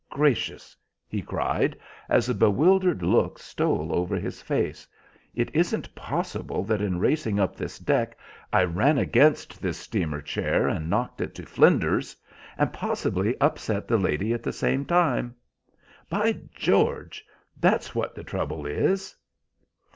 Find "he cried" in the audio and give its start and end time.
1.07-1.77